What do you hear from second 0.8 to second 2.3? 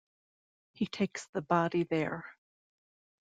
takes the body there.